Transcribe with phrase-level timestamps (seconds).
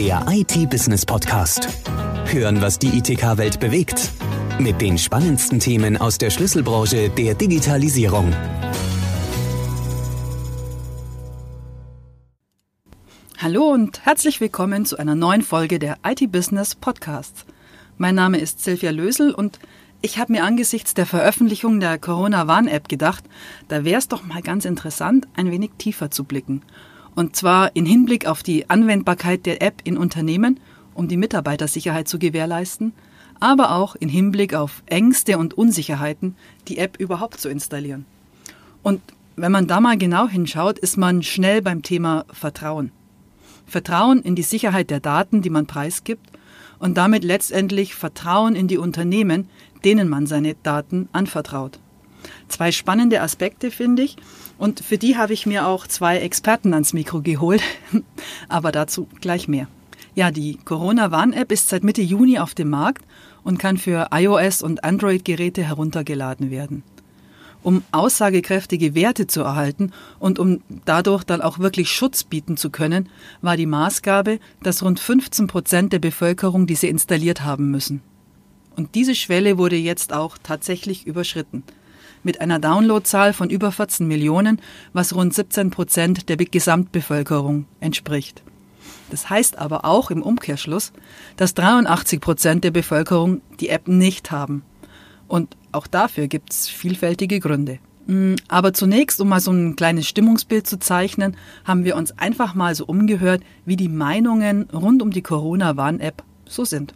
[0.00, 1.68] der IT-Business-Podcast.
[2.24, 4.10] Hören, was die ITK-Welt bewegt.
[4.58, 8.34] Mit den spannendsten Themen aus der Schlüsselbranche der Digitalisierung.
[13.36, 17.44] Hallo und herzlich willkommen zu einer neuen Folge der IT-Business Podcast.
[17.98, 19.58] Mein Name ist Silvia Lösel und
[20.00, 23.24] ich habe mir angesichts der Veröffentlichung der Corona-Warn-App gedacht,
[23.68, 26.62] da wäre es doch mal ganz interessant, ein wenig tiefer zu blicken.
[27.20, 30.58] Und zwar in Hinblick auf die Anwendbarkeit der App in Unternehmen,
[30.94, 32.94] um die Mitarbeitersicherheit zu gewährleisten,
[33.40, 36.34] aber auch in Hinblick auf Ängste und Unsicherheiten,
[36.66, 38.06] die App überhaupt zu installieren.
[38.82, 39.02] Und
[39.36, 42.90] wenn man da mal genau hinschaut, ist man schnell beim Thema Vertrauen.
[43.66, 46.26] Vertrauen in die Sicherheit der Daten, die man preisgibt,
[46.78, 49.46] und damit letztendlich Vertrauen in die Unternehmen,
[49.84, 51.80] denen man seine Daten anvertraut.
[52.48, 54.16] Zwei spannende Aspekte, finde ich.
[54.58, 57.62] Und für die habe ich mir auch zwei Experten ans Mikro geholt.
[58.48, 59.68] Aber dazu gleich mehr.
[60.14, 63.04] Ja, die Corona-Warn-App ist seit Mitte Juni auf dem Markt
[63.44, 66.82] und kann für iOS und Android-Geräte heruntergeladen werden.
[67.62, 73.08] Um aussagekräftige Werte zu erhalten und um dadurch dann auch wirklich Schutz bieten zu können,
[73.42, 78.02] war die Maßgabe, dass rund 15 Prozent der Bevölkerung diese installiert haben müssen.
[78.76, 81.62] Und diese Schwelle wurde jetzt auch tatsächlich überschritten.
[82.22, 84.60] Mit einer Downloadzahl von über 14 Millionen,
[84.92, 88.42] was rund 17 Prozent der Gesamtbevölkerung entspricht.
[89.10, 90.92] Das heißt aber auch im Umkehrschluss,
[91.36, 94.62] dass 83 Prozent der Bevölkerung die App nicht haben.
[95.28, 97.78] Und auch dafür gibt es vielfältige Gründe.
[98.06, 102.54] Mm, aber zunächst, um mal so ein kleines Stimmungsbild zu zeichnen, haben wir uns einfach
[102.54, 106.94] mal so umgehört, wie die Meinungen rund um die Corona-Warn-App so sind.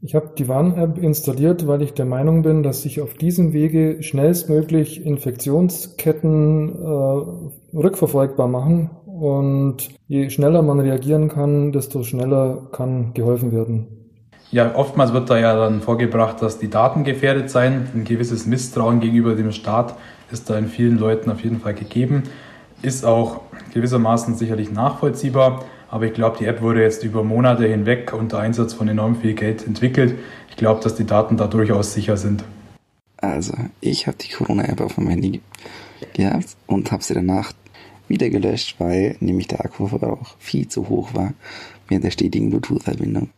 [0.00, 4.00] Ich habe die Warn-App installiert, weil ich der Meinung bin, dass sich auf diesem Wege
[4.02, 13.50] schnellstmöglich Infektionsketten äh, rückverfolgbar machen und je schneller man reagieren kann, desto schneller kann geholfen
[13.50, 13.88] werden.
[14.52, 17.88] Ja, oftmals wird da ja dann vorgebracht, dass die Daten gefährdet seien.
[17.92, 19.96] Ein gewisses Misstrauen gegenüber dem Staat
[20.30, 22.22] ist da in vielen Leuten auf jeden Fall gegeben.
[22.82, 23.40] Ist auch
[23.74, 25.64] gewissermaßen sicherlich nachvollziehbar.
[25.90, 29.34] Aber ich glaube, die App wurde jetzt über Monate hinweg unter Einsatz von enorm viel
[29.34, 30.14] Geld entwickelt.
[30.50, 32.44] Ich glaube, dass die Daten da durchaus sicher sind.
[33.16, 35.40] Also, ich habe die Corona-App auf meinem Handy
[36.14, 37.52] gehabt und habe sie danach
[38.06, 41.34] wieder gelöscht, weil nämlich der Akkuverbrauch viel zu hoch war
[41.88, 43.30] während der stetigen Bluetooth-Verbindung.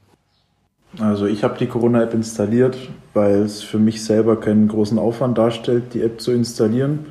[0.99, 2.77] Also ich habe die Corona-App installiert,
[3.15, 7.07] weil es für mich selber keinen großen Aufwand darstellt, die App zu installieren.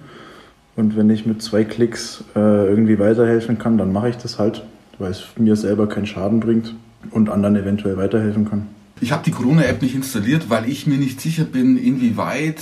[0.75, 4.63] Und wenn ich mit zwei Klicks äh, irgendwie weiterhelfen kann, dann mache ich das halt
[4.99, 6.75] weil es mir selber keinen Schaden bringt
[7.11, 8.67] und anderen eventuell weiterhelfen kann.
[9.01, 12.61] Ich habe die Corona-App nicht installiert, weil ich mir nicht sicher bin, inwieweit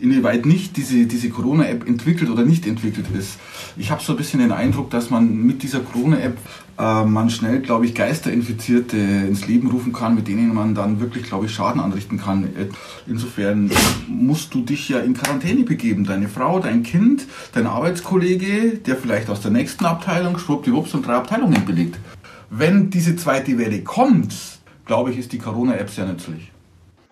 [0.00, 3.38] inwieweit nicht diese, diese Corona-App entwickelt oder nicht entwickelt ist.
[3.76, 6.38] Ich habe so ein bisschen den Eindruck, dass man mit dieser Corona-App
[6.78, 11.24] äh, man schnell, glaube ich, Geisterinfizierte ins Leben rufen kann, mit denen man dann wirklich,
[11.24, 12.48] glaube ich, Schaden anrichten kann.
[13.06, 13.70] Insofern
[14.08, 16.04] musst du dich ja in Quarantäne begeben.
[16.04, 21.14] Deine Frau, dein Kind, dein Arbeitskollege, der vielleicht aus der nächsten Abteilung schwuppdiwupps und drei
[21.14, 21.98] Abteilungen belegt.
[22.48, 24.34] Wenn diese zweite Welle kommt,
[24.86, 26.49] glaube ich, ist die Corona-App sehr nützlich.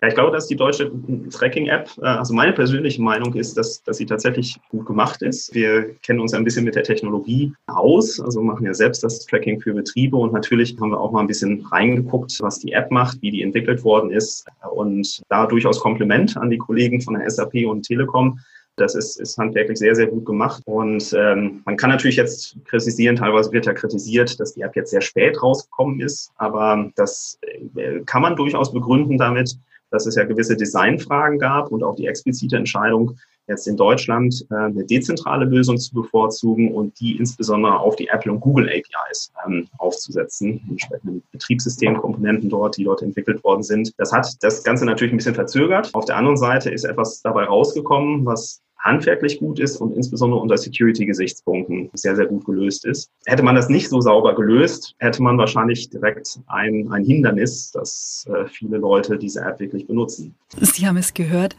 [0.00, 0.92] Ja, ich glaube, dass die deutsche
[1.30, 5.52] Tracking-App, äh, also meine persönliche Meinung ist, dass, dass sie tatsächlich gut gemacht ist.
[5.54, 9.60] Wir kennen uns ein bisschen mit der Technologie aus, also machen ja selbst das Tracking
[9.60, 13.20] für Betriebe und natürlich haben wir auch mal ein bisschen reingeguckt, was die App macht,
[13.22, 17.66] wie die entwickelt worden ist und da durchaus Kompliment an die Kollegen von der SAP
[17.66, 18.38] und Telekom.
[18.76, 20.62] Das ist, ist handwerklich sehr, sehr gut gemacht.
[20.64, 24.90] Und ähm, man kann natürlich jetzt kritisieren, teilweise wird ja kritisiert, dass die App jetzt
[24.90, 26.30] sehr spät rausgekommen ist.
[26.36, 27.38] Aber das
[27.74, 29.58] äh, kann man durchaus begründen damit,
[29.90, 33.16] dass es ja gewisse Designfragen gab und auch die explizite Entscheidung,
[33.48, 38.32] jetzt in Deutschland äh, eine dezentrale Lösung zu bevorzugen und die insbesondere auf die Apple
[38.32, 43.92] und Google APIs ähm, aufzusetzen, entsprechende Betriebssystemkomponenten dort, die dort entwickelt worden sind.
[43.96, 45.94] Das hat das Ganze natürlich ein bisschen verzögert.
[45.94, 50.56] Auf der anderen Seite ist etwas dabei rausgekommen, was handwerklich gut ist und insbesondere unter
[50.56, 53.10] Security-Gesichtspunkten sehr, sehr gut gelöst ist.
[53.26, 58.26] Hätte man das nicht so sauber gelöst, hätte man wahrscheinlich direkt ein, ein Hindernis, dass
[58.28, 60.34] äh, viele Leute diese App wirklich benutzen.
[60.60, 61.56] Sie haben es gehört.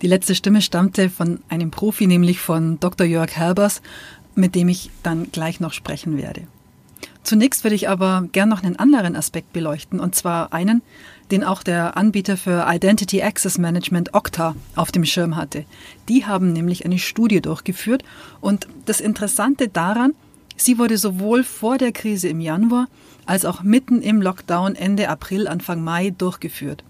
[0.00, 3.06] Die letzte Stimme stammte von einem Profi, nämlich von Dr.
[3.06, 3.82] Jörg Herbers,
[4.34, 6.42] mit dem ich dann gleich noch sprechen werde.
[7.22, 10.82] Zunächst würde ich aber gern noch einen anderen Aspekt beleuchten, und zwar einen,
[11.30, 15.64] den auch der Anbieter für Identity Access Management Okta auf dem Schirm hatte.
[16.08, 18.02] Die haben nämlich eine Studie durchgeführt
[18.40, 20.14] und das Interessante daran,
[20.56, 22.88] sie wurde sowohl vor der Krise im Januar
[23.24, 26.82] als auch mitten im Lockdown Ende April, Anfang Mai durchgeführt.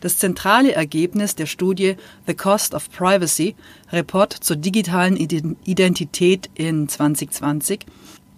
[0.00, 1.96] Das zentrale Ergebnis der Studie
[2.26, 3.54] The Cost of Privacy,
[3.92, 7.86] Report zur digitalen Identität in 2020,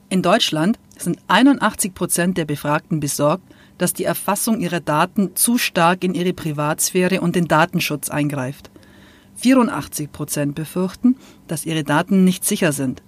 [0.09, 3.43] in Deutschland sind 81 Prozent der Befragten besorgt,
[3.77, 8.71] dass die Erfassung ihrer Daten zu stark in ihre Privatsphäre und den Datenschutz eingreift.
[9.37, 11.17] 84 Prozent befürchten,
[11.47, 13.03] dass ihre Daten nicht sicher sind.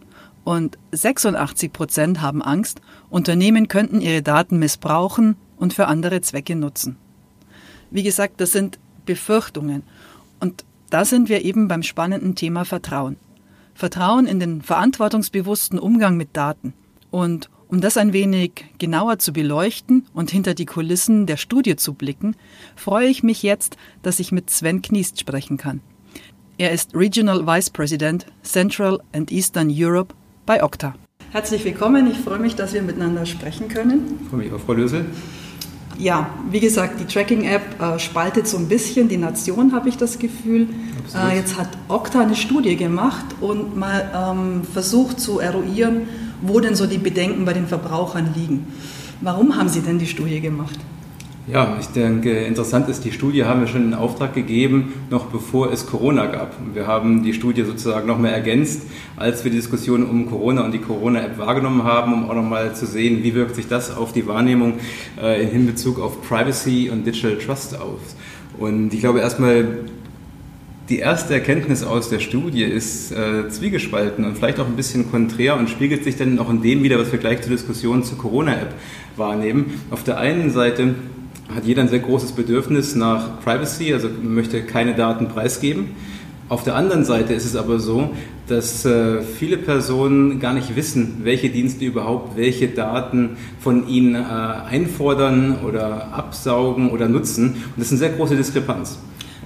[0.44, 2.80] Und 86 Prozent haben Angst,
[3.10, 6.96] Unternehmen könnten ihre Daten missbrauchen und für andere Zwecke nutzen.
[7.90, 9.82] Wie gesagt, das sind Befürchtungen.
[10.40, 13.16] Und da sind wir eben beim spannenden Thema Vertrauen.
[13.74, 16.74] Vertrauen in den verantwortungsbewussten Umgang mit Daten.
[17.10, 21.94] Und um das ein wenig genauer zu beleuchten und hinter die Kulissen der Studie zu
[21.94, 22.34] blicken,
[22.76, 25.80] freue ich mich jetzt, dass ich mit Sven Kniest sprechen kann.
[26.56, 30.14] Er ist Regional Vice President Central and Eastern Europe
[30.46, 30.94] bei Okta.
[31.30, 34.18] Herzlich willkommen, ich freue mich, dass wir miteinander sprechen können.
[34.22, 35.04] Ich freue mich auch, Frau Lösel.
[35.98, 40.18] Ja, wie gesagt, die Tracking-App äh, spaltet so ein bisschen die Nation, habe ich das
[40.18, 40.68] Gefühl.
[41.14, 46.08] Äh, jetzt hat Okta eine Studie gemacht und mal ähm, versucht zu eruieren,
[46.42, 48.66] wo denn so die Bedenken bei den Verbrauchern liegen.
[49.20, 50.78] Warum haben Sie denn die Studie gemacht?
[51.50, 55.72] Ja, ich denke, interessant ist, die Studie haben wir schon in Auftrag gegeben, noch bevor
[55.72, 56.54] es Corona gab.
[56.74, 58.82] Wir haben die Studie sozusagen noch mehr ergänzt,
[59.16, 62.84] als wir die Diskussion um Corona und die Corona-App wahrgenommen haben, um auch nochmal zu
[62.84, 64.74] sehen, wie wirkt sich das auf die Wahrnehmung
[65.18, 68.14] äh, in Hinbezug auf Privacy und Digital Trust aus.
[68.58, 69.78] Und ich glaube erstmal,
[70.88, 75.56] die erste Erkenntnis aus der Studie ist äh, zwiegespalten und vielleicht auch ein bisschen konträr
[75.56, 78.74] und spiegelt sich dann auch in dem wieder, was wir gleich zur Diskussion zur Corona-App
[79.16, 79.82] wahrnehmen.
[79.90, 80.94] Auf der einen Seite
[81.54, 85.90] hat jeder ein sehr großes Bedürfnis nach Privacy, also möchte keine Daten preisgeben.
[86.48, 88.10] Auf der anderen Seite ist es aber so,
[88.46, 94.18] dass äh, viele Personen gar nicht wissen, welche Dienste überhaupt welche Daten von ihnen äh,
[94.18, 97.48] einfordern oder absaugen oder nutzen.
[97.48, 98.98] Und das ist eine sehr große Diskrepanz.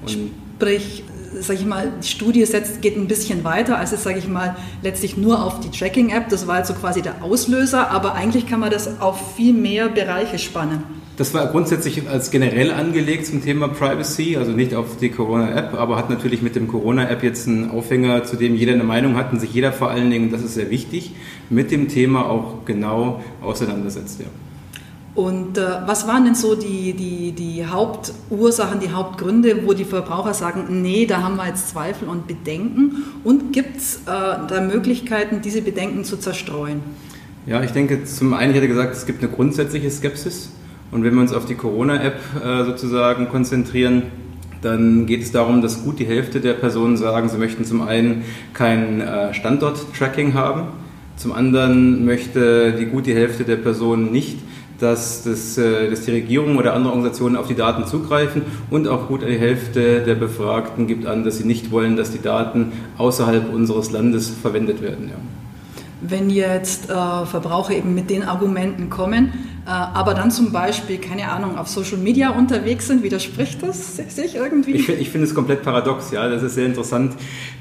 [0.02, 0.30] Und
[0.62, 1.02] Sprich,
[1.40, 4.56] sage ich mal, die Studie setzt, geht ein bisschen weiter, als es, sage ich mal,
[4.82, 6.28] letztlich nur auf die Tracking-App.
[6.28, 10.38] Das war also quasi der Auslöser, aber eigentlich kann man das auf viel mehr Bereiche
[10.38, 10.82] spannen.
[11.16, 15.96] Das war grundsätzlich als generell angelegt zum Thema Privacy, also nicht auf die Corona-App, aber
[15.96, 19.38] hat natürlich mit dem Corona-App jetzt einen Aufhänger, zu dem jeder eine Meinung hat und
[19.38, 21.12] sich jeder vor allen Dingen, das ist sehr wichtig,
[21.50, 24.20] mit dem Thema auch genau auseinandersetzt.
[24.20, 24.26] Ja.
[25.14, 30.32] Und äh, was waren denn so die, die, die Hauptursachen, die Hauptgründe, wo die Verbraucher
[30.32, 33.04] sagen, nee, da haben wir jetzt Zweifel und Bedenken?
[33.22, 36.80] Und gibt es äh, da Möglichkeiten, diese Bedenken zu zerstreuen?
[37.44, 40.50] Ja, ich denke, zum einen, ich hätte gesagt, es gibt eine grundsätzliche Skepsis
[40.92, 44.04] und wenn wir uns auf die Corona-App äh, sozusagen konzentrieren,
[44.62, 48.24] dann geht es darum, dass gut die Hälfte der Personen sagen, sie möchten zum einen
[48.54, 50.68] kein äh, Standort-Tracking haben,
[51.16, 54.38] zum anderen möchte die gute Hälfte der Personen nicht,
[54.82, 59.06] dass, das, äh, dass die Regierung oder andere Organisationen auf die Daten zugreifen und auch
[59.06, 63.52] gut die Hälfte der Befragten gibt an, dass sie nicht wollen, dass die Daten außerhalb
[63.52, 65.08] unseres Landes verwendet werden.
[65.08, 65.14] Ja.
[66.00, 69.32] Wenn jetzt äh, Verbraucher eben mit den Argumenten kommen,
[69.66, 74.34] äh, aber dann zum Beispiel, keine Ahnung, auf Social Media unterwegs sind, widerspricht das sich
[74.34, 74.72] irgendwie?
[74.72, 77.14] Ich, ich finde es komplett paradox, ja, das ist sehr interessant.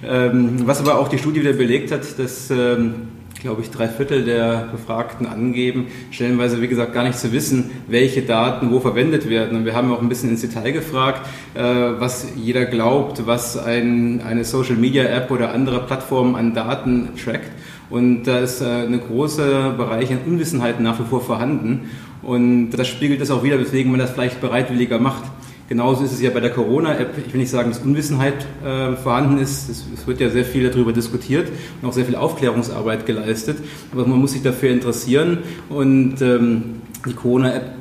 [0.04, 2.96] Ähm, was aber auch die Studie wieder belegt hat, dass, ähm,
[3.42, 8.22] glaube ich, drei Viertel der Befragten angeben, stellenweise, wie gesagt, gar nicht zu wissen, welche
[8.22, 9.58] Daten wo verwendet werden.
[9.58, 14.22] Und wir haben auch ein bisschen ins Detail gefragt, äh, was jeder glaubt, was ein,
[14.22, 17.50] eine Social Media App oder andere Plattformen an Daten trackt.
[17.90, 21.90] Und da ist äh, eine große Bereich an Unwissenheit nach wie vor vorhanden.
[22.22, 25.24] Und das spiegelt das auch wieder, weswegen man das vielleicht bereitwilliger macht.
[25.72, 27.18] Genauso ist es ja bei der Corona-App.
[27.26, 29.70] Ich will nicht sagen, dass Unwissenheit äh, vorhanden ist.
[29.70, 31.48] Es, es, wird ja sehr viel darüber diskutiert
[31.82, 33.56] und auch sehr viel Aufklärungsarbeit geleistet.
[33.94, 35.38] Aber man muss sich dafür interessieren.
[35.70, 37.72] Und ähm, die Corona-App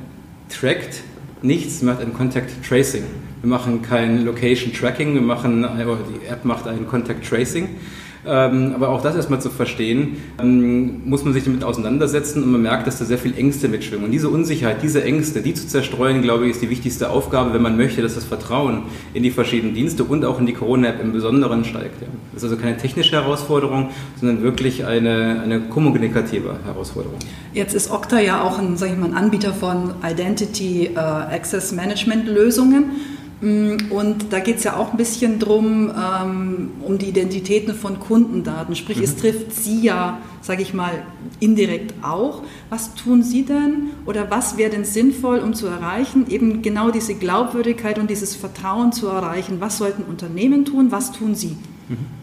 [0.49, 1.03] trackt
[1.43, 3.03] nichts, macht ein Contact Tracing.
[3.43, 7.71] Wir machen kein Location Tracking, wir machen, die App macht ein Contact Tracing.
[8.27, 12.63] Ähm, aber auch das erstmal zu verstehen, ähm, muss man sich damit auseinandersetzen und man
[12.63, 14.05] merkt, dass da sehr viel Ängste mitschwingen.
[14.05, 17.63] Und diese Unsicherheit, diese Ängste, die zu zerstreuen, glaube ich, ist die wichtigste Aufgabe, wenn
[17.63, 18.83] man möchte, dass das Vertrauen
[19.15, 22.03] in die verschiedenen Dienste und auch in die Corona-App im Besonderen steigt.
[22.33, 27.19] Das ist also keine technische Herausforderung, sondern wirklich eine, eine kommunikative Herausforderung.
[27.55, 31.73] Jetzt ist Okta ja auch ein, sag ich mal, ein Anbieter von Identity uh, Access
[31.73, 32.91] Management Lösungen.
[33.41, 37.99] Mm, und da geht es ja auch ein bisschen drum, ähm, um die Identitäten von
[37.99, 38.77] Kundendaten.
[38.77, 39.05] Sprich, mhm.
[39.05, 41.03] es trifft Sie ja, sage ich mal,
[41.39, 42.43] indirekt auch.
[42.69, 47.15] Was tun Sie denn oder was wäre denn sinnvoll, um zu erreichen, eben genau diese
[47.15, 49.57] Glaubwürdigkeit und dieses Vertrauen zu erreichen?
[49.61, 50.93] Was sollten Unternehmen tun?
[50.93, 51.57] Was tun Sie?
[51.89, 52.21] Mhm.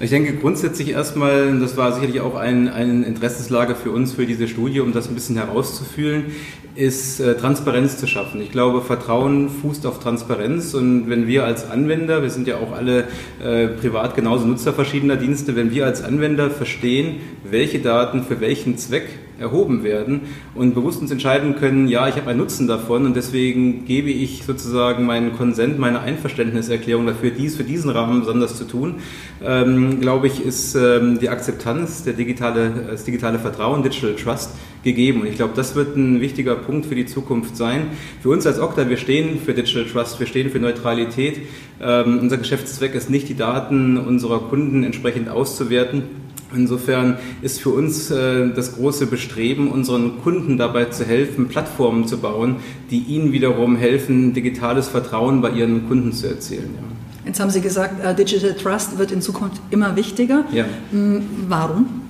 [0.00, 4.48] Ich denke grundsätzlich erstmal, das war sicherlich auch ein, ein Interessenslage für uns, für diese
[4.48, 6.32] Studie, um das ein bisschen herauszufühlen,
[6.74, 8.40] ist äh, Transparenz zu schaffen.
[8.40, 12.72] Ich glaube, Vertrauen fußt auf Transparenz und wenn wir als Anwender, wir sind ja auch
[12.72, 13.04] alle
[13.44, 18.78] äh, privat genauso Nutzer verschiedener Dienste, wenn wir als Anwender verstehen, welche Daten für welchen
[18.78, 19.08] Zweck
[19.38, 20.22] erhoben werden
[20.54, 24.44] und bewusst uns entscheiden können, ja, ich habe einen Nutzen davon und deswegen gebe ich
[24.44, 28.96] sozusagen meinen Konsent, meine Einverständniserklärung dafür, dies für diesen Rahmen besonders zu tun,
[29.44, 34.50] ähm, glaube ich, ist ähm, die Akzeptanz, der digitale, das digitale Vertrauen, Digital Trust
[34.82, 35.22] gegeben.
[35.22, 37.88] Und ich glaube, das wird ein wichtiger Punkt für die Zukunft sein.
[38.20, 41.40] Für uns als Okta, wir stehen für Digital Trust, wir stehen für Neutralität.
[41.80, 46.02] Ähm, unser Geschäftszweck ist nicht, die Daten unserer Kunden entsprechend auszuwerten.
[46.54, 52.18] Insofern ist für uns äh, das große Bestreben, unseren Kunden dabei zu helfen, Plattformen zu
[52.18, 52.56] bauen,
[52.90, 56.70] die ihnen wiederum helfen, digitales Vertrauen bei ihren Kunden zu erzielen.
[56.76, 56.82] Ja.
[57.24, 60.44] Jetzt haben Sie gesagt, äh, Digital Trust wird in Zukunft immer wichtiger.
[60.52, 60.64] Ja.
[60.90, 62.01] Hm, warum?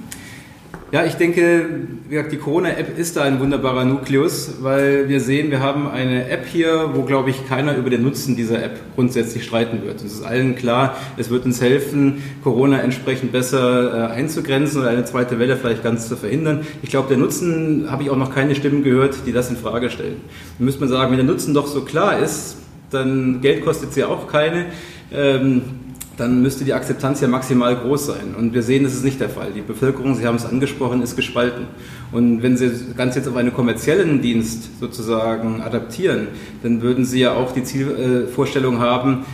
[0.93, 1.65] Ja, ich denke,
[2.11, 6.91] die Corona-App ist da ein wunderbarer Nukleus, weil wir sehen, wir haben eine App hier,
[6.93, 10.05] wo, glaube ich, keiner über den Nutzen dieser App grundsätzlich streiten wird.
[10.05, 15.07] Es ist allen klar, es wird uns helfen, Corona entsprechend besser äh, einzugrenzen oder eine
[15.07, 16.67] zweite Welle vielleicht ganz zu verhindern.
[16.83, 19.89] Ich glaube, der Nutzen, habe ich auch noch keine Stimmen gehört, die das in Frage
[19.89, 20.21] stellen.
[20.59, 22.59] Da müsste man sagen, wenn der Nutzen doch so klar ist,
[22.91, 24.67] dann Geld kostet es ja auch keine.
[25.11, 25.63] Ähm,
[26.17, 28.35] dann müsste die Akzeptanz ja maximal groß sein.
[28.39, 29.53] Und wir sehen, das ist nicht der Fall.
[29.55, 31.67] Die Bevölkerung, Sie haben es angesprochen, ist gespalten.
[32.13, 36.29] Und wenn Sie ganz jetzt auf einen kommerziellen Dienst sozusagen adaptieren,
[36.63, 39.25] dann würden Sie ja auch die Zielvorstellung haben,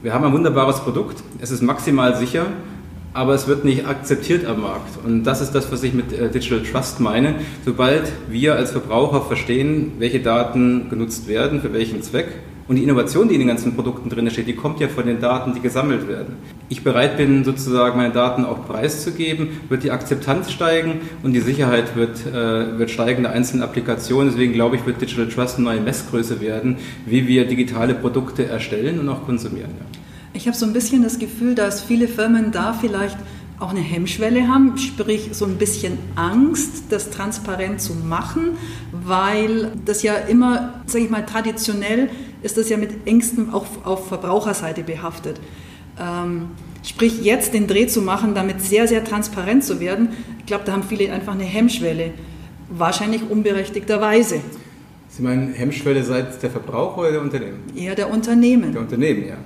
[0.00, 2.46] wir haben ein wunderbares Produkt, es ist maximal sicher,
[3.14, 5.04] aber es wird nicht akzeptiert am Markt.
[5.04, 7.34] Und das ist das, was ich mit äh, Digital Trust meine.
[7.64, 12.28] Sobald wir als Verbraucher verstehen, welche Daten genutzt werden, für welchen Zweck,
[12.68, 15.20] und die Innovation, die in den ganzen Produkten drin steht, die kommt ja von den
[15.20, 16.36] Daten, die gesammelt werden.
[16.68, 21.96] Ich bereit bin, sozusagen meine Daten auch preiszugeben, wird die Akzeptanz steigen und die Sicherheit
[21.96, 24.28] wird, äh, wird steigen der einzelnen Applikationen.
[24.28, 29.00] Deswegen glaube ich, wird Digital Trust eine neue Messgröße werden, wie wir digitale Produkte erstellen
[29.00, 29.70] und auch konsumieren.
[29.70, 29.86] Ja.
[30.34, 33.16] Ich habe so ein bisschen das Gefühl, dass viele Firmen da vielleicht
[33.60, 38.50] auch eine Hemmschwelle haben, sprich so ein bisschen Angst, das transparent zu machen,
[38.92, 42.08] weil das ja immer, sage ich mal, traditionell
[42.42, 45.40] ist das ja mit Ängsten auch auf Verbraucherseite behaftet.
[46.00, 46.50] Ähm,
[46.84, 50.72] sprich, jetzt den Dreh zu machen, damit sehr, sehr transparent zu werden, ich glaube, da
[50.72, 52.12] haben viele einfach eine Hemmschwelle,
[52.70, 54.40] wahrscheinlich unberechtigterweise.
[55.08, 57.60] Sie meinen Hemmschwelle seit der Verbraucher oder der Unternehmen?
[57.74, 58.72] Eher der Unternehmen.
[58.72, 59.36] Der Unternehmen, ja.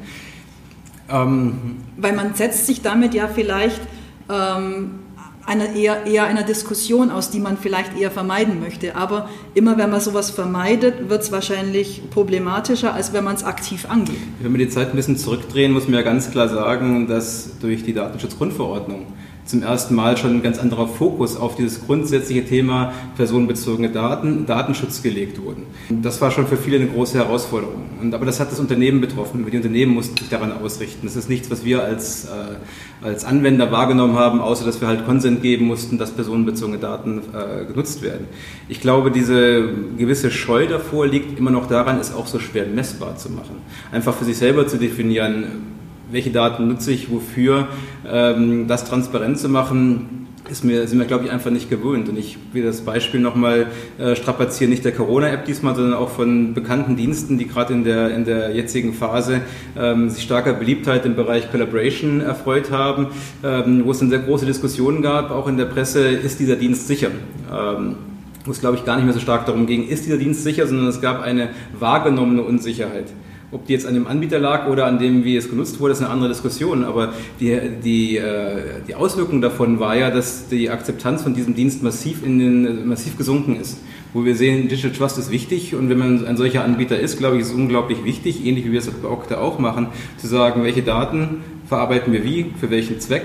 [1.08, 3.80] Ähm, Weil man setzt sich damit ja vielleicht
[4.28, 5.01] ähm,
[5.46, 8.96] einer, eher, eher einer Diskussion aus, die man vielleicht eher vermeiden möchte.
[8.96, 13.87] Aber immer wenn man sowas vermeidet, wird es wahrscheinlich problematischer, als wenn man es aktiv
[13.88, 14.16] angeht.
[14.40, 17.84] Wenn wir die Zeit ein bisschen zurückdrehen, muss man ja ganz klar sagen, dass durch
[17.84, 19.06] die Datenschutzgrundverordnung
[19.52, 25.02] zum ersten Mal schon ein ganz anderer Fokus auf dieses grundsätzliche Thema personenbezogene Daten, Datenschutz
[25.02, 25.64] gelegt wurden.
[25.90, 27.82] Das war schon für viele eine große Herausforderung.
[28.00, 29.44] Und, aber das hat das Unternehmen betroffen.
[29.44, 31.06] Die Unternehmen mussten sich daran ausrichten.
[31.06, 35.04] Das ist nichts, was wir als, äh, als Anwender wahrgenommen haben, außer dass wir halt
[35.04, 38.28] Konsent geben mussten, dass personenbezogene Daten äh, genutzt werden.
[38.71, 39.68] Ich glaube, diese
[39.99, 43.56] gewisse Scheu davor liegt immer noch daran, es auch so schwer messbar zu machen.
[43.90, 45.72] Einfach für sich selber zu definieren,
[46.12, 47.69] welche Daten nutze ich, wofür,
[48.07, 52.09] ähm, das transparent zu machen, ist mir, sind wir, glaube ich, einfach nicht gewöhnt.
[52.09, 56.52] Und ich will das Beispiel nochmal äh, strapazieren, nicht der Corona-App diesmal, sondern auch von
[56.52, 59.40] bekannten Diensten, die gerade in der, in der jetzigen Phase
[59.76, 63.09] ähm, sich starker Beliebtheit im Bereich Collaboration erfreut haben,
[63.42, 66.87] ähm, wo es eine sehr große Diskussion gab, auch in der Presse, ist dieser Dienst
[66.87, 67.09] sicher?
[67.50, 67.97] Ähm,
[68.45, 70.66] wo es, glaube ich, gar nicht mehr so stark darum ging, ist dieser Dienst sicher,
[70.66, 73.07] sondern es gab eine wahrgenommene Unsicherheit.
[73.52, 76.00] Ob die jetzt an dem Anbieter lag oder an dem, wie es genutzt wurde, ist
[76.00, 76.85] eine andere Diskussion.
[76.85, 81.82] Aber die, die, äh, die Auswirkung davon war ja, dass die Akzeptanz von diesem Dienst
[81.82, 83.78] massiv, in den, massiv gesunken ist.
[84.14, 87.37] Wo wir sehen, Digital Trust ist wichtig und wenn man ein solcher Anbieter ist, glaube
[87.37, 90.64] ich, ist es unglaublich wichtig, ähnlich wie wir es bei Okta auch machen, zu sagen,
[90.64, 93.25] welche Daten verarbeiten wir wie, für welchen Zweck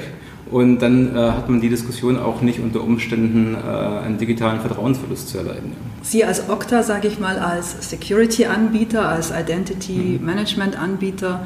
[0.51, 5.29] und dann äh, hat man die Diskussion auch nicht unter Umständen äh, einen digitalen Vertrauensverlust
[5.29, 5.73] zu erleiden.
[6.09, 11.45] Sie als Okta, sage ich mal, als Security-Anbieter, als Identity-Management-Anbieter,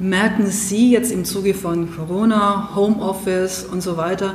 [0.00, 4.34] merken Sie jetzt im Zuge von Corona, Homeoffice und so weiter,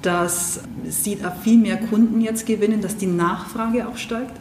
[0.00, 4.36] dass Sie da viel mehr Kunden jetzt gewinnen, dass die Nachfrage auch steigt?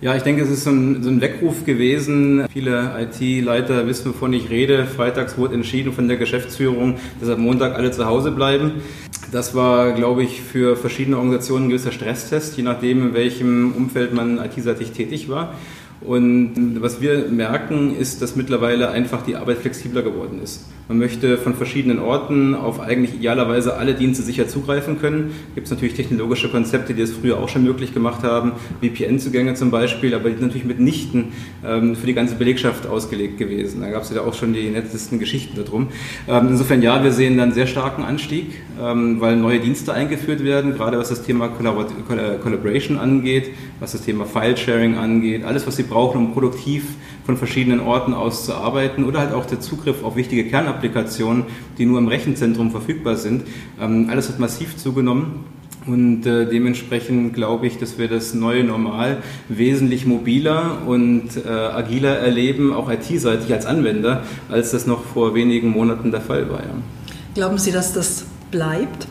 [0.00, 2.46] Ja, ich denke, es ist so ein, so ein Weckruf gewesen.
[2.52, 4.84] Viele IT-Leiter wissen, wovon ich rede.
[4.84, 8.72] Freitags wurde entschieden von der Geschäftsführung, dass am Montag alle zu Hause bleiben.
[9.32, 14.14] Das war, glaube ich, für verschiedene Organisationen ein gewisser Stresstest, je nachdem, in welchem Umfeld
[14.14, 15.54] man IT-seitig tätig war.
[16.00, 20.66] Und was wir merken, ist, dass mittlerweile einfach die Arbeit flexibler geworden ist.
[20.88, 25.34] Man möchte von verschiedenen Orten auf eigentlich idealerweise alle Dienste sicher zugreifen können.
[25.56, 29.72] Gibt es natürlich technologische Konzepte, die das früher auch schon möglich gemacht haben, VPN-Zugänge zum
[29.72, 31.32] Beispiel, aber die sind natürlich mitnichten
[31.64, 33.80] ähm, für die ganze Belegschaft ausgelegt gewesen.
[33.80, 35.88] Da gab es ja auch schon die nettesten Geschichten darum.
[36.28, 40.74] Ähm, insofern ja, wir sehen dann sehr starken Anstieg, ähm, weil neue Dienste eingeführt werden,
[40.74, 43.50] gerade was das Thema Collaboration angeht,
[43.80, 46.84] was das Thema File-Sharing angeht, alles, was Sie brauchen, um produktiv
[47.26, 51.44] von verschiedenen Orten aus zu arbeiten oder halt auch der Zugriff auf wichtige Kernapplikationen,
[51.76, 53.42] die nur im Rechenzentrum verfügbar sind.
[53.80, 55.44] Ähm, alles hat massiv zugenommen.
[55.86, 59.18] Und äh, dementsprechend glaube ich, dass wir das neue Normal
[59.48, 65.68] wesentlich mobiler und äh, agiler erleben, auch IT-seitig als Anwender, als das noch vor wenigen
[65.68, 66.60] Monaten der Fall war.
[66.60, 66.74] Ja.
[67.34, 69.06] Glauben Sie, dass das bleibt?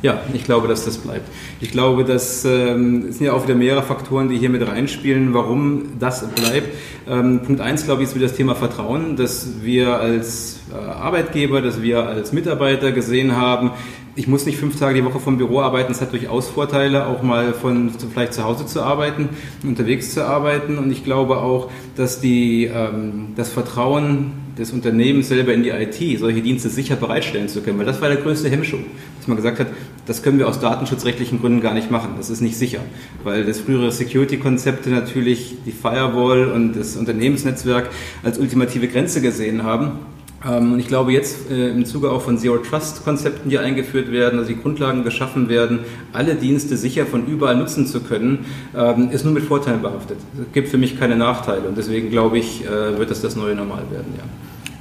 [0.00, 1.28] Ja, ich glaube, dass das bleibt.
[1.60, 5.98] Ich glaube, das ähm, sind ja auch wieder mehrere Faktoren, die hier mit reinspielen, warum
[5.98, 6.68] das bleibt.
[7.08, 11.62] Ähm, Punkt eins, glaube ich, ist wieder das Thema Vertrauen, dass wir als äh, Arbeitgeber,
[11.62, 13.72] dass wir als Mitarbeiter gesehen haben,
[14.18, 15.92] ich muss nicht fünf Tage die Woche vom Büro arbeiten.
[15.92, 19.28] Es hat durchaus Vorteile, auch mal von vielleicht zu Hause zu arbeiten,
[19.62, 20.76] unterwegs zu arbeiten.
[20.76, 26.18] Und ich glaube auch, dass die, ähm, das Vertrauen des Unternehmens selber in die IT,
[26.18, 28.78] solche Dienste sicher bereitstellen zu können, weil das war der größte Hemmschuh,
[29.18, 29.68] dass man gesagt hat,
[30.08, 32.14] das können wir aus datenschutzrechtlichen Gründen gar nicht machen.
[32.16, 32.80] Das ist nicht sicher,
[33.24, 37.90] weil das frühere Security-Konzepte natürlich die Firewall und das Unternehmensnetzwerk
[38.24, 39.98] als ultimative Grenze gesehen haben.
[40.46, 44.10] Ähm, und ich glaube, jetzt äh, im Zuge auch von Zero Trust Konzepten, die eingeführt
[44.10, 45.80] werden, also die Grundlagen geschaffen werden,
[46.14, 50.16] alle Dienste sicher von überall nutzen zu können, ähm, ist nur mit Vorteilen behaftet.
[50.40, 53.54] Es gibt für mich keine Nachteile und deswegen glaube ich, äh, wird das das neue
[53.54, 54.24] Normal werden, ja.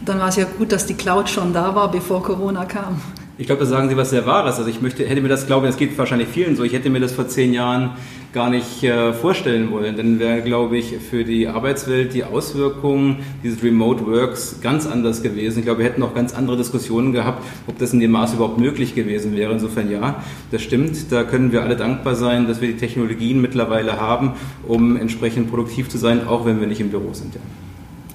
[0.06, 3.02] Dann war es ja gut, dass die Cloud schon da war, bevor Corona kam.
[3.40, 4.58] Ich glaube, da sagen Sie was sehr Wahres.
[4.58, 6.90] Also ich möchte, hätte mir das, glaube ich, das geht wahrscheinlich vielen so, ich hätte
[6.90, 7.92] mir das vor zehn Jahren
[8.34, 9.96] gar nicht äh, vorstellen wollen.
[9.96, 15.60] Dann wäre, glaube ich, für die Arbeitswelt die Auswirkungen dieses Remote Works ganz anders gewesen.
[15.60, 18.60] Ich glaube, wir hätten auch ganz andere Diskussionen gehabt, ob das in dem Maß überhaupt
[18.60, 19.54] möglich gewesen wäre.
[19.54, 21.12] Insofern ja, das stimmt.
[21.12, 24.34] Da können wir alle dankbar sein, dass wir die Technologien mittlerweile haben,
[24.68, 27.36] um entsprechend produktiv zu sein, auch wenn wir nicht im Büro sind.
[27.36, 27.42] Ja.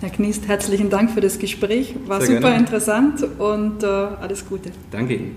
[0.03, 1.95] Herr Kniest, herzlichen Dank für das Gespräch.
[2.07, 2.57] War Sehr super gerne.
[2.57, 4.73] interessant und äh, alles Gute.
[4.91, 5.37] Danke Ihnen.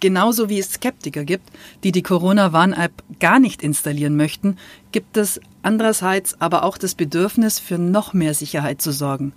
[0.00, 1.48] Genauso wie es Skeptiker gibt,
[1.84, 4.56] die die Corona-Warn-App gar nicht installieren möchten,
[4.90, 9.32] gibt es andererseits aber auch das Bedürfnis, für noch mehr Sicherheit zu sorgen.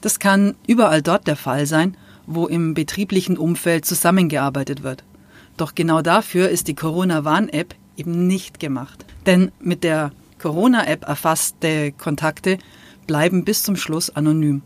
[0.00, 5.02] Das kann überall dort der Fall sein, wo im betrieblichen Umfeld zusammengearbeitet wird.
[5.56, 9.04] Doch genau dafür ist die Corona-Warn-App eben nicht gemacht.
[9.26, 12.58] Denn mit der Corona-App erfasste Kontakte
[13.06, 14.62] bleiben bis zum Schluss anonym,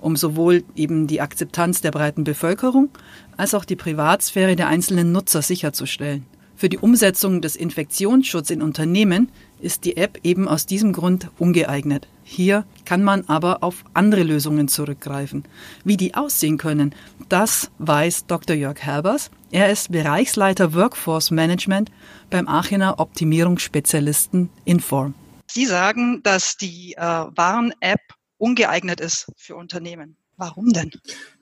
[0.00, 2.88] um sowohl eben die Akzeptanz der breiten Bevölkerung
[3.36, 6.26] als auch die Privatsphäre der einzelnen Nutzer sicherzustellen.
[6.56, 9.28] Für die Umsetzung des Infektionsschutzes in Unternehmen
[9.60, 12.06] ist die App eben aus diesem Grund ungeeignet.
[12.22, 15.44] Hier kann man aber auf andere Lösungen zurückgreifen.
[15.84, 16.94] Wie die aussehen können,
[17.28, 18.54] das weiß Dr.
[18.54, 19.30] Jörg Herbers.
[19.50, 21.90] Er ist Bereichsleiter Workforce Management
[22.30, 25.14] beim Aachener Optimierungsspezialisten Inform.
[25.54, 28.00] Sie sagen, dass die äh, Warn-App
[28.38, 30.16] ungeeignet ist für Unternehmen.
[30.36, 30.90] Warum denn?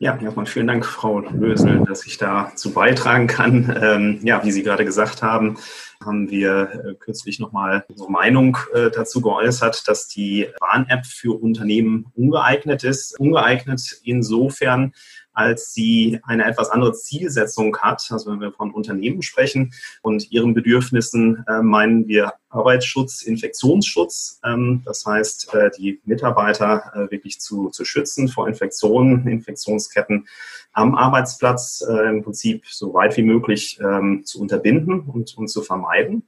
[0.01, 3.75] Ja, erstmal vielen Dank, Frau Lösel, dass ich dazu beitragen kann.
[3.83, 5.57] Ähm, ja, wie Sie gerade gesagt haben,
[6.05, 12.05] haben wir äh, kürzlich nochmal unsere Meinung äh, dazu geäußert, dass die Warn-App für Unternehmen
[12.14, 13.18] ungeeignet ist.
[13.18, 14.92] Ungeeignet insofern,
[15.33, 18.07] als sie eine etwas andere Zielsetzung hat.
[18.11, 24.40] Also wenn wir von Unternehmen sprechen und ihren Bedürfnissen, äh, meinen wir Arbeitsschutz, Infektionsschutz.
[24.45, 30.27] Ähm, das heißt, äh, die Mitarbeiter äh, wirklich zu, zu schützen vor Infektionen, Infektionsketten
[30.73, 35.62] am Arbeitsplatz äh, im Prinzip so weit wie möglich ähm, zu unterbinden und, und zu
[35.62, 36.27] vermeiden.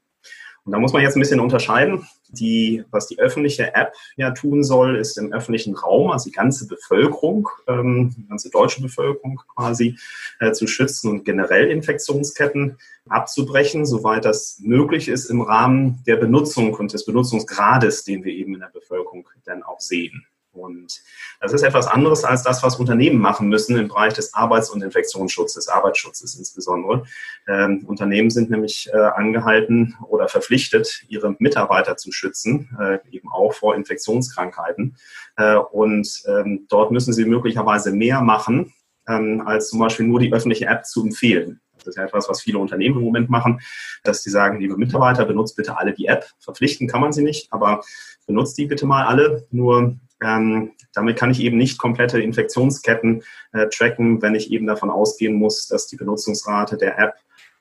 [0.64, 2.06] Und da muss man jetzt ein bisschen unterscheiden.
[2.30, 6.66] Die, was die öffentliche App ja tun soll, ist im öffentlichen Raum, also die ganze
[6.66, 9.98] Bevölkerung, ähm, die ganze deutsche Bevölkerung quasi
[10.40, 16.72] äh, zu schützen und generell Infektionsketten abzubrechen, soweit das möglich ist im Rahmen der Benutzung
[16.74, 20.26] und des Benutzungsgrades, den wir eben in der Bevölkerung dann auch sehen.
[20.54, 21.02] Und
[21.40, 24.82] das ist etwas anderes als das, was Unternehmen machen müssen im Bereich des Arbeits- und
[24.82, 27.04] Infektionsschutzes, Arbeitsschutzes insbesondere.
[27.46, 33.52] Ähm, Unternehmen sind nämlich äh, angehalten oder verpflichtet, ihre Mitarbeiter zu schützen, äh, eben auch
[33.52, 34.96] vor Infektionskrankheiten.
[35.36, 38.72] Äh, und ähm, dort müssen sie möglicherweise mehr machen,
[39.08, 41.60] ähm, als zum Beispiel nur die öffentliche App zu empfehlen.
[41.84, 43.60] Das ist ja etwas, was viele Unternehmen im Moment machen,
[44.04, 46.26] dass sie sagen, liebe Mitarbeiter, benutzt bitte alle die App.
[46.38, 47.82] Verpflichten kann man sie nicht, aber
[48.26, 49.46] benutzt die bitte mal alle.
[49.50, 53.22] Nur ähm, damit kann ich eben nicht komplette Infektionsketten
[53.52, 57.14] äh, tracken, wenn ich eben davon ausgehen muss, dass die Benutzungsrate der App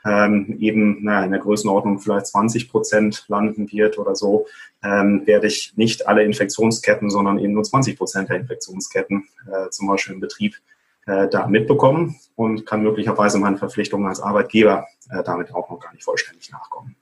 [0.05, 4.47] ähm, eben na, in der Größenordnung vielleicht 20 Prozent landen wird oder so,
[4.83, 9.87] ähm, werde ich nicht alle Infektionsketten, sondern eben nur 20 Prozent der Infektionsketten äh, zum
[9.87, 10.55] Beispiel im Betrieb
[11.05, 15.93] äh, da mitbekommen und kann möglicherweise meinen Verpflichtungen als Arbeitgeber äh, damit auch noch gar
[15.93, 16.95] nicht vollständig nachkommen.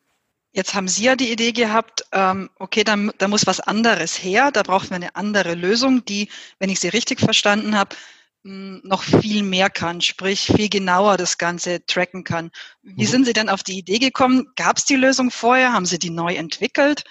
[0.53, 4.51] Jetzt haben Sie ja die Idee gehabt, ähm, okay, da, da muss was anderes her,
[4.51, 7.95] da brauchen wir eine andere Lösung, die, wenn ich sie richtig verstanden habe,
[8.43, 12.49] noch viel mehr kann, sprich viel genauer das Ganze tracken kann.
[12.81, 13.07] Wie mhm.
[13.07, 14.47] sind Sie denn auf die Idee gekommen?
[14.55, 15.73] Gab es die Lösung vorher?
[15.73, 17.03] Haben Sie die neu entwickelt?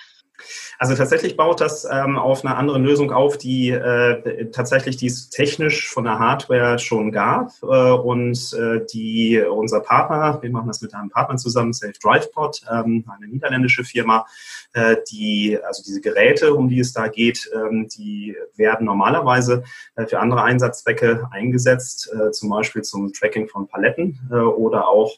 [0.78, 5.88] Also tatsächlich baut das ähm, auf einer anderen Lösung auf, die äh, tatsächlich dies technisch
[5.88, 10.94] von der Hardware schon gab äh, und äh, die unser Partner, wir machen das mit
[10.94, 14.26] einem Partner zusammen, Safe DrivePod, ähm, eine niederländische Firma,
[14.72, 19.64] äh, die also diese Geräte, um die es da geht, ähm, die werden normalerweise
[19.96, 25.16] äh, für andere Einsatzzwecke eingesetzt, äh, zum Beispiel zum Tracking von Paletten oder auch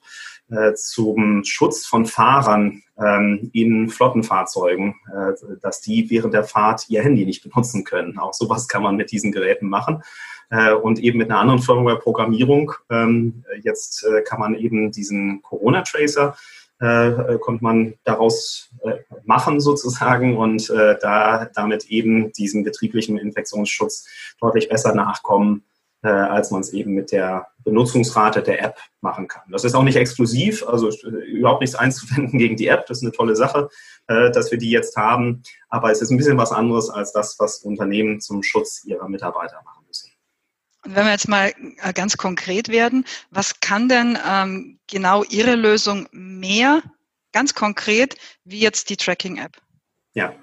[0.75, 7.25] zum Schutz von Fahrern ähm, in Flottenfahrzeugen, äh, dass die während der Fahrt ihr Handy
[7.25, 8.19] nicht benutzen können.
[8.19, 10.03] Auch sowas kann man mit diesen Geräten machen.
[10.51, 12.73] Äh, und eben mit einer anderen Firmware-Programmierung.
[12.91, 16.37] Ähm, jetzt äh, kann man eben diesen Corona-Tracer
[16.83, 24.09] äh, konnte man daraus äh, machen sozusagen und äh, da damit eben diesem betrieblichen Infektionsschutz
[24.41, 25.62] deutlich besser nachkommen
[26.03, 29.43] äh, als man es eben mit der Benutzungsrate der App machen kann.
[29.51, 32.87] Das ist auch nicht exklusiv, also äh, überhaupt nichts einzuwenden gegen die App.
[32.87, 33.69] Das ist eine tolle Sache,
[34.09, 35.43] äh, dass wir die jetzt haben.
[35.69, 39.61] Aber es ist ein bisschen was anderes als das, was Unternehmen zum Schutz ihrer Mitarbeiter
[39.65, 40.11] machen müssen.
[40.85, 45.55] Und wenn wir jetzt mal äh, ganz konkret werden, was kann denn ähm, genau Ihre
[45.55, 46.83] Lösung mehr,
[47.33, 49.57] ganz konkret, wie jetzt die Tracking-App?
[50.14, 50.35] Ja,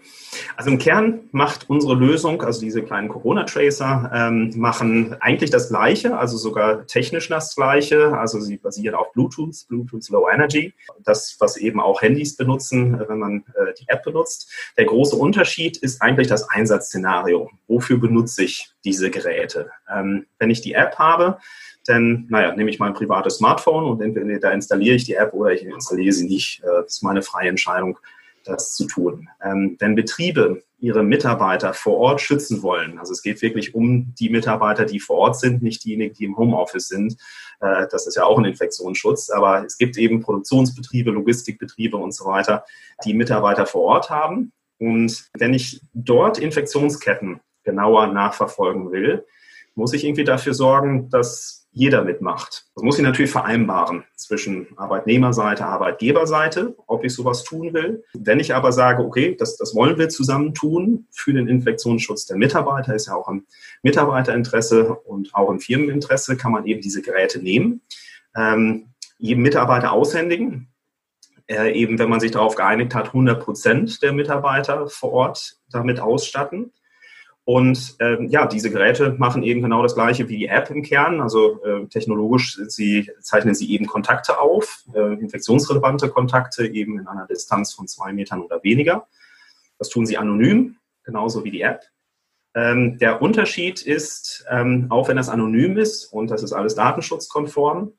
[0.56, 6.18] also im Kern macht unsere Lösung, also diese kleinen Corona-Tracer, ähm, machen eigentlich das Gleiche,
[6.18, 8.18] also sogar technisch das Gleiche.
[8.18, 13.08] Also sie basieren auf Bluetooth, Bluetooth Low Energy, das, was eben auch Handys benutzen, äh,
[13.08, 14.52] wenn man äh, die App benutzt.
[14.76, 17.52] Der große Unterschied ist eigentlich das Einsatzszenario.
[17.68, 19.70] Wofür benutze ich diese Geräte?
[19.94, 21.38] Ähm, wenn ich die App habe,
[21.86, 25.64] dann, naja, nehme ich mein privates Smartphone und entweder installiere ich die App oder ich
[25.64, 26.64] installiere sie nicht.
[26.64, 28.00] Äh, das ist meine freie Entscheidung
[28.44, 29.30] das zu tun.
[29.44, 34.30] Ähm, wenn Betriebe ihre Mitarbeiter vor Ort schützen wollen, also es geht wirklich um die
[34.30, 37.18] Mitarbeiter, die vor Ort sind, nicht diejenigen, die im Homeoffice sind,
[37.60, 42.26] äh, das ist ja auch ein Infektionsschutz, aber es gibt eben Produktionsbetriebe, Logistikbetriebe und so
[42.26, 42.66] weiter,
[43.04, 44.52] die Mitarbeiter vor Ort haben.
[44.80, 49.26] Und wenn ich dort Infektionsketten genauer nachverfolgen will,
[49.76, 52.66] muss ich irgendwie dafür sorgen, dass jeder mitmacht.
[52.76, 58.04] Das muss ich natürlich vereinbaren zwischen Arbeitnehmerseite, Arbeitgeberseite, ob ich sowas tun will.
[58.14, 62.38] Wenn ich aber sage, okay, das, das wollen wir zusammen tun für den Infektionsschutz der
[62.38, 63.46] Mitarbeiter, ist ja auch im
[63.84, 67.82] Mitarbeiterinteresse und auch im Firmeninteresse, kann man eben diese Geräte nehmen,
[68.36, 70.70] ähm, jedem Mitarbeiter aushändigen.
[71.48, 76.00] Äh, eben, wenn man sich darauf geeinigt hat, 100 Prozent der Mitarbeiter vor Ort damit
[76.00, 76.72] ausstatten.
[77.50, 81.20] Und ähm, ja, diese Geräte machen eben genau das gleiche wie die App im Kern.
[81.20, 87.26] Also äh, technologisch sie, zeichnen sie eben Kontakte auf, äh, infektionsrelevante Kontakte eben in einer
[87.26, 89.08] Distanz von zwei Metern oder weniger.
[89.80, 91.82] Das tun sie anonym, genauso wie die App.
[92.54, 97.94] Ähm, der Unterschied ist, ähm, auch wenn das anonym ist und das ist alles datenschutzkonform,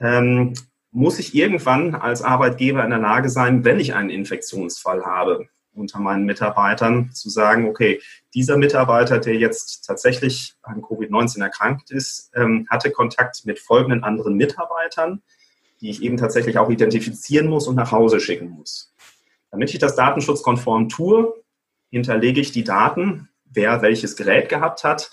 [0.00, 0.54] ähm,
[0.90, 6.00] muss ich irgendwann als Arbeitgeber in der Lage sein, wenn ich einen Infektionsfall habe, unter
[6.00, 8.00] meinen Mitarbeitern zu sagen, okay,
[8.34, 14.34] dieser Mitarbeiter, der jetzt tatsächlich an Covid-19 erkrankt ist, ähm, hatte Kontakt mit folgenden anderen
[14.34, 15.22] Mitarbeitern,
[15.80, 18.92] die ich eben tatsächlich auch identifizieren muss und nach Hause schicken muss.
[19.50, 21.32] Damit ich das datenschutzkonform tue,
[21.90, 25.10] hinterlege ich die Daten, wer welches Gerät gehabt hat,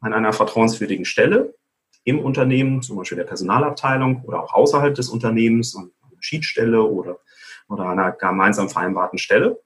[0.00, 1.54] an einer vertrauenswürdigen Stelle
[2.04, 7.18] im Unternehmen, zum Beispiel der Personalabteilung oder auch außerhalb des Unternehmens, an einer Schiedsstelle oder,
[7.68, 9.60] oder einer gemeinsam vereinbarten Stelle.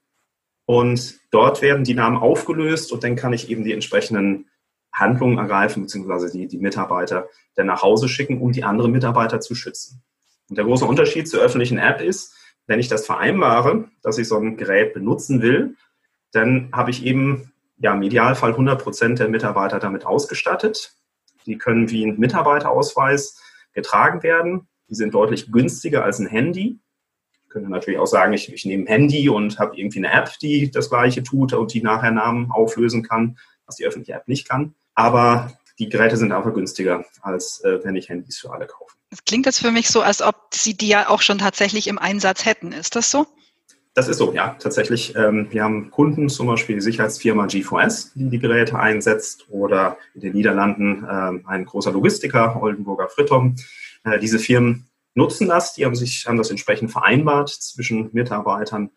[0.71, 4.49] Und dort werden die Namen aufgelöst und dann kann ich eben die entsprechenden
[4.93, 9.53] Handlungen ergreifen, beziehungsweise die, die Mitarbeiter dann nach Hause schicken, um die anderen Mitarbeiter zu
[9.53, 10.01] schützen.
[10.47, 12.33] Und der große Unterschied zur öffentlichen App ist,
[12.67, 15.75] wenn ich das vereinbare, dass ich so ein Gerät benutzen will,
[16.31, 20.93] dann habe ich eben ja, im Idealfall 100 Prozent der Mitarbeiter damit ausgestattet.
[21.45, 23.41] Die können wie ein Mitarbeiterausweis
[23.73, 24.69] getragen werden.
[24.87, 26.79] Die sind deutlich günstiger als ein Handy
[27.51, 30.71] könnte natürlich auch sagen, ich, ich nehme ein Handy und habe irgendwie eine App, die
[30.71, 34.73] das gleiche tut und die nachher Namen auflösen kann, was die öffentliche App nicht kann.
[34.95, 38.95] Aber die Geräte sind einfach günstiger, als äh, wenn ich Handys für alle kaufe.
[39.09, 41.99] Es klingt jetzt für mich so, als ob Sie die ja auch schon tatsächlich im
[41.99, 42.71] Einsatz hätten.
[42.71, 43.27] Ist das so?
[43.93, 45.15] Das ist so, ja, tatsächlich.
[45.17, 50.21] Ähm, wir haben Kunden, zum Beispiel die Sicherheitsfirma G4S, die die Geräte einsetzt, oder in
[50.21, 53.57] den Niederlanden ähm, ein großer Logistiker, Oldenburger Frittom.
[54.05, 58.91] Äh, diese Firmen nutzen das, die haben sich, haben das entsprechend vereinbart zwischen Mitarbeitern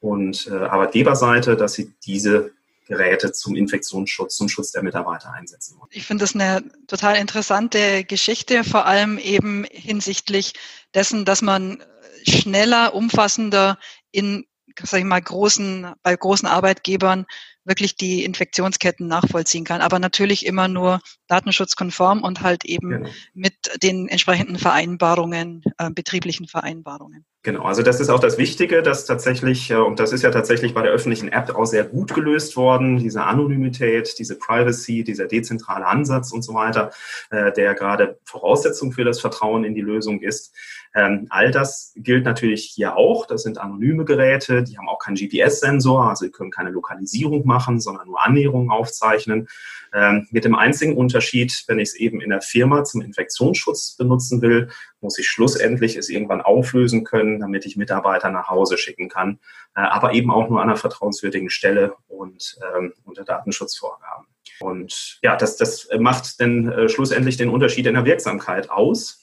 [0.00, 2.52] und äh, Arbeitgeberseite, dass sie diese
[2.86, 5.90] Geräte zum Infektionsschutz, zum Schutz der Mitarbeiter einsetzen wollen.
[5.92, 10.54] Ich finde das eine total interessante Geschichte, vor allem eben hinsichtlich
[10.92, 11.84] dessen, dass man
[12.26, 13.78] schneller, umfassender
[14.10, 14.44] in
[14.82, 17.26] sag ich mal, großen, bei großen Arbeitgebern
[17.64, 19.80] wirklich die Infektionsketten nachvollziehen kann.
[19.80, 23.10] Aber natürlich immer nur datenschutzkonform und halt eben genau.
[23.34, 27.24] mit den entsprechenden Vereinbarungen, äh, betrieblichen Vereinbarungen.
[27.42, 30.74] Genau, also das ist auch das Wichtige, dass tatsächlich, äh, und das ist ja tatsächlich
[30.74, 35.86] bei der öffentlichen App auch sehr gut gelöst worden, diese Anonymität, diese Privacy, dieser dezentrale
[35.86, 36.90] Ansatz und so weiter,
[37.30, 40.54] äh, der gerade Voraussetzung für das Vertrauen in die Lösung ist.
[40.94, 43.24] Ähm, all das gilt natürlich hier auch.
[43.24, 48.06] Das sind anonyme Geräte, die haben auch keinen GPS-Sensor, also können keine Lokalisierung machen, sondern
[48.06, 49.48] nur Annäherungen aufzeichnen.
[49.92, 54.40] Ähm, mit dem einzigen Unterschied, wenn ich es eben in der Firma zum Infektionsschutz benutzen
[54.42, 59.40] will, muss ich schlussendlich es irgendwann auflösen können, damit ich Mitarbeiter nach Hause schicken kann,
[59.74, 64.26] äh, aber eben auch nur an einer vertrauenswürdigen Stelle und ähm, unter Datenschutzvorgaben.
[64.60, 69.20] Und ja, das, das macht dann äh, schlussendlich den Unterschied in der Wirksamkeit aus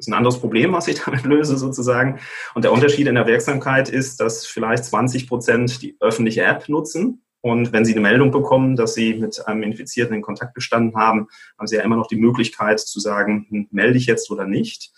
[0.00, 2.18] ist ein anderes Problem, was ich damit löse sozusagen.
[2.54, 7.22] Und der Unterschied in der Wirksamkeit ist, dass vielleicht 20 Prozent die öffentliche App nutzen.
[7.42, 11.28] Und wenn Sie eine Meldung bekommen, dass Sie mit einem Infizierten in Kontakt gestanden haben,
[11.58, 14.92] haben Sie ja immer noch die Möglichkeit zu sagen, hm, melde ich jetzt oder nicht.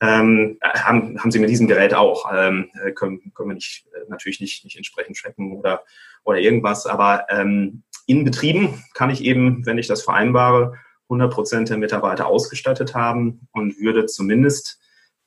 [0.00, 2.30] Ähm, haben, haben Sie mit diesem Gerät auch.
[2.32, 5.82] Ähm, äh, können, können wir nicht, äh, natürlich nicht, nicht entsprechend tracken oder,
[6.24, 6.86] oder irgendwas.
[6.86, 10.74] Aber ähm, in Betrieben kann ich eben, wenn ich das vereinbare,
[11.04, 14.78] 100 Prozent der Mitarbeiter ausgestattet haben und würde zumindest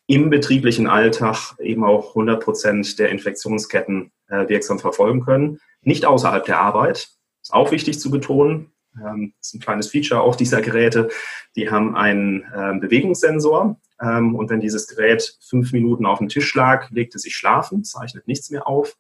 [0.07, 5.59] im betrieblichen Alltag eben auch 100 Prozent der Infektionsketten äh, wirksam verfolgen können.
[5.81, 7.09] Nicht außerhalb der Arbeit.
[7.41, 8.71] Ist auch wichtig zu betonen.
[8.95, 11.09] Ähm, ist ein kleines Feature auch dieser Geräte.
[11.55, 13.79] Die haben einen äh, Bewegungssensor.
[14.01, 17.83] Ähm, und wenn dieses Gerät fünf Minuten auf dem Tisch lag, legt es sich schlafen,
[17.83, 18.97] zeichnet nichts mehr auf.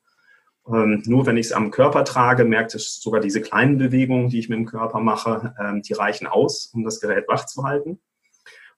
[0.67, 4.39] Ähm, nur wenn ich es am Körper trage, merkt es sogar diese kleinen Bewegungen, die
[4.39, 7.99] ich mit dem Körper mache, ähm, die reichen aus, um das Gerät wach zu halten.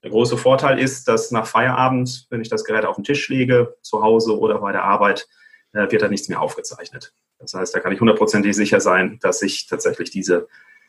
[0.01, 3.75] Der große Vorteil ist, dass nach Feierabend, wenn ich das Gerät auf den Tisch lege,
[3.81, 5.27] zu Hause oder bei der Arbeit,
[5.73, 7.13] äh, wird da nichts mehr aufgezeichnet.
[7.43, 10.47] Das heißt, da kann ich hundertprozentig sicher sein, dass sich tatsächlich diese,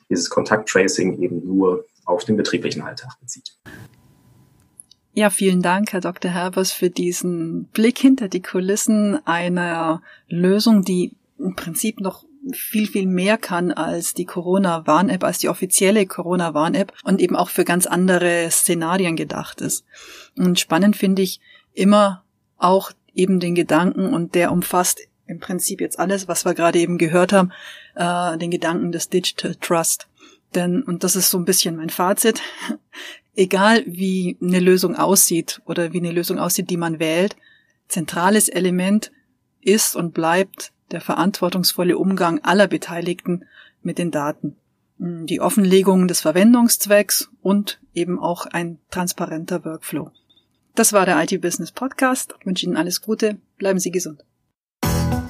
[0.08, 3.56] dieses Kontakttracing eben nur auf den betrieblichen Alltag bezieht.
[5.12, 6.30] Ja, vielen Dank, Herr Dr.
[6.30, 13.06] Herbers, für diesen Blick hinter die Kulissen einer Lösung, die im Prinzip noch viel, viel
[13.06, 18.48] mehr kann als die Corona-Warn-App, als die offizielle Corona-Warn-App und eben auch für ganz andere
[18.50, 19.84] Szenarien gedacht ist.
[20.36, 21.40] Und spannend finde ich
[21.72, 22.24] immer
[22.58, 26.98] auch eben den Gedanken und der umfasst im Prinzip jetzt alles, was wir gerade eben
[26.98, 27.52] gehört haben,
[27.94, 30.08] äh, den Gedanken des Digital Trust.
[30.54, 32.40] Denn, und das ist so ein bisschen mein Fazit,
[33.34, 37.36] egal wie eine Lösung aussieht oder wie eine Lösung aussieht, die man wählt,
[37.88, 39.10] zentrales Element
[39.60, 43.46] ist und bleibt der verantwortungsvolle Umgang aller Beteiligten
[43.82, 44.56] mit den Daten.
[44.98, 50.10] Die Offenlegung des Verwendungszwecks und eben auch ein transparenter Workflow.
[50.74, 52.34] Das war der IT Business Podcast.
[52.38, 53.38] Ich wünsche Ihnen alles Gute.
[53.58, 54.24] Bleiben Sie gesund.